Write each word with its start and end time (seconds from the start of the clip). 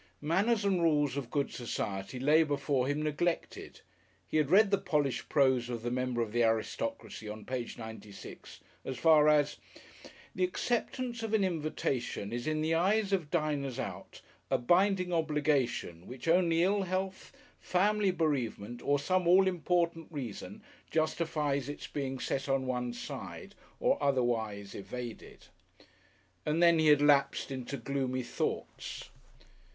"Manners 0.19 0.65
and 0.65 0.81
Rules 0.81 1.15
of 1.15 1.29
Good 1.29 1.51
Society" 1.53 2.17
lay 2.19 2.41
before 2.41 2.87
him 2.87 3.03
neglected. 3.03 3.81
He 4.27 4.37
had 4.37 4.49
read 4.49 4.71
the 4.71 4.79
polished 4.79 5.29
prose 5.29 5.69
of 5.69 5.83
the 5.83 5.91
Member 5.91 6.23
of 6.23 6.31
the 6.31 6.43
Aristocracy, 6.43 7.29
on 7.29 7.45
page 7.45 7.77
96, 7.77 8.61
as 8.83 8.97
far 8.97 9.29
as 9.29 9.57
"the 10.33 10.43
acceptance 10.43 11.21
of 11.21 11.35
an 11.35 11.43
invitation 11.43 12.33
is 12.33 12.47
in 12.47 12.61
the 12.63 12.73
eyes 12.73 13.13
of 13.13 13.29
diners 13.29 13.77
out, 13.77 14.21
a 14.49 14.57
binding 14.57 15.13
obligation 15.13 16.07
which 16.07 16.27
only 16.27 16.63
ill 16.63 16.81
health, 16.81 17.31
family 17.59 18.09
bereavement, 18.09 18.81
or 18.81 18.97
some 18.97 19.27
all 19.27 19.47
important 19.47 20.07
reason 20.09 20.63
justifies 20.89 21.69
its 21.69 21.85
being 21.85 22.17
set 22.17 22.49
on 22.49 22.65
one 22.65 22.91
side 22.91 23.53
or 23.79 24.01
otherwise 24.01 24.73
evaded" 24.73 25.45
and 26.43 26.63
then 26.63 26.79
he 26.79 26.87
had 26.87 27.03
lapsed 27.03 27.51
into 27.51 27.77
gloomy 27.77 28.23
thoughts. 28.23 29.11